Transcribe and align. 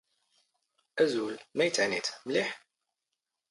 ⴰⵣⵓⵍ, 1.03 1.27
ⵎⴰⵢ 1.55 1.67
ⵜⵄⵏⵉⵜ? 1.75 2.07
ⵎⵍⵉⵃ? 2.27 2.51